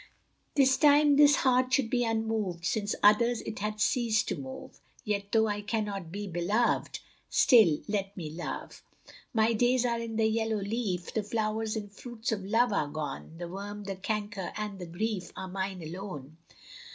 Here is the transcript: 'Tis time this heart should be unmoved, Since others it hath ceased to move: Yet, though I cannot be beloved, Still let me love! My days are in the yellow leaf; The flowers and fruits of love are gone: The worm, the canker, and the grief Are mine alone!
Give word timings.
'Tis 0.55 0.77
time 0.77 1.15
this 1.15 1.35
heart 1.35 1.71
should 1.71 1.87
be 1.87 2.03
unmoved, 2.03 2.65
Since 2.65 2.95
others 3.03 3.41
it 3.41 3.59
hath 3.59 3.79
ceased 3.79 4.27
to 4.29 4.35
move: 4.35 4.79
Yet, 5.05 5.31
though 5.31 5.45
I 5.47 5.61
cannot 5.61 6.11
be 6.11 6.25
beloved, 6.25 7.01
Still 7.29 7.81
let 7.87 8.17
me 8.17 8.31
love! 8.31 8.81
My 9.31 9.53
days 9.53 9.85
are 9.85 9.99
in 9.99 10.15
the 10.15 10.25
yellow 10.25 10.57
leaf; 10.59 11.13
The 11.13 11.21
flowers 11.21 11.75
and 11.75 11.91
fruits 11.93 12.31
of 12.31 12.43
love 12.43 12.73
are 12.73 12.87
gone: 12.87 13.35
The 13.37 13.47
worm, 13.47 13.83
the 13.83 13.95
canker, 13.95 14.51
and 14.57 14.79
the 14.79 14.87
grief 14.87 15.31
Are 15.35 15.47
mine 15.47 15.83
alone! 15.83 16.37